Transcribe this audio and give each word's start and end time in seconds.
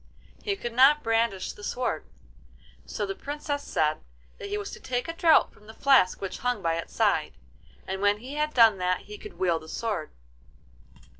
He 0.41 0.55
could 0.55 0.73
not 0.73 1.03
brandish 1.03 1.53
the 1.53 1.63
sword; 1.63 2.05
so 2.87 3.05
the 3.05 3.13
Princess 3.13 3.61
said 3.61 3.97
that 4.39 4.49
he 4.49 4.57
was 4.57 4.71
to 4.71 4.79
take 4.79 5.07
a 5.07 5.13
draught 5.13 5.53
from 5.53 5.67
the 5.67 5.75
flask 5.75 6.21
which 6.21 6.39
hung 6.39 6.63
by 6.63 6.75
its 6.77 6.95
side, 6.95 7.33
and 7.85 8.01
when 8.01 8.17
he 8.17 8.33
had 8.33 8.51
done 8.55 8.79
that 8.79 9.01
he 9.01 9.19
could 9.19 9.37
wield 9.37 9.61
the 9.61 9.69
sword. 9.69 10.09